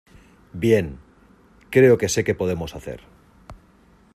[0.53, 0.97] Bien,
[1.69, 3.01] creo que sé qué podemos hacer.